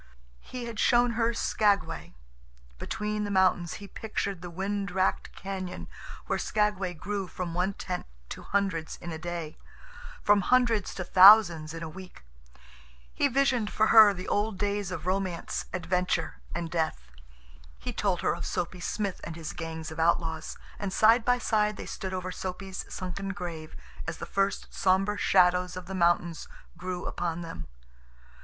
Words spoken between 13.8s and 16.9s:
her the old days of romance, adventure, and